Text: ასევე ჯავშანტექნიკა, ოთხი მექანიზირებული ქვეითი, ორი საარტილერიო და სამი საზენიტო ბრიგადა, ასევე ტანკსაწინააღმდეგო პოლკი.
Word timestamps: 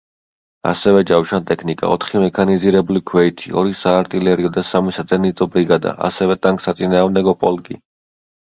ასევე 0.69 1.01
ჯავშანტექნიკა, 1.09 1.89
ოთხი 1.95 2.21
მექანიზირებული 2.23 3.01
ქვეითი, 3.11 3.53
ორი 3.63 3.77
საარტილერიო 3.81 4.51
და 4.57 4.65
სამი 4.73 4.95
საზენიტო 4.99 5.49
ბრიგადა, 5.57 5.95
ასევე 6.11 6.39
ტანკსაწინააღმდეგო 6.47 7.39
პოლკი. 7.47 7.81